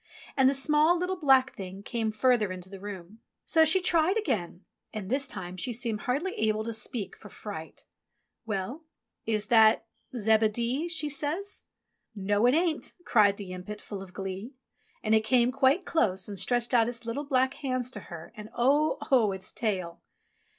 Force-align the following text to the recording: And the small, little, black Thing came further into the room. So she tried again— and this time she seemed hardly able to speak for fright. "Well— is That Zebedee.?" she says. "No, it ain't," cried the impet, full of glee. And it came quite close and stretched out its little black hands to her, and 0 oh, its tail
And 0.35 0.49
the 0.49 0.55
small, 0.55 0.97
little, 0.97 1.15
black 1.15 1.53
Thing 1.55 1.83
came 1.83 2.11
further 2.11 2.51
into 2.51 2.69
the 2.71 2.79
room. 2.79 3.19
So 3.45 3.65
she 3.65 3.79
tried 3.79 4.17
again— 4.17 4.65
and 4.95 5.11
this 5.11 5.27
time 5.27 5.57
she 5.57 5.71
seemed 5.73 6.01
hardly 6.01 6.31
able 6.39 6.63
to 6.63 6.73
speak 6.73 7.15
for 7.15 7.29
fright. 7.29 7.83
"Well— 8.43 8.83
is 9.35 9.45
That 9.51 9.85
Zebedee.?" 10.17 10.87
she 10.89 11.07
says. 11.07 11.61
"No, 12.15 12.47
it 12.47 12.55
ain't," 12.55 12.93
cried 13.05 13.37
the 13.37 13.51
impet, 13.53 13.79
full 13.79 14.01
of 14.01 14.11
glee. 14.11 14.55
And 15.03 15.13
it 15.13 15.21
came 15.23 15.51
quite 15.51 15.85
close 15.85 16.27
and 16.27 16.39
stretched 16.39 16.73
out 16.73 16.89
its 16.89 17.05
little 17.05 17.25
black 17.25 17.53
hands 17.53 17.91
to 17.91 17.99
her, 17.99 18.33
and 18.35 18.49
0 18.55 18.97
oh, 19.11 19.31
its 19.33 19.51
tail 19.51 20.01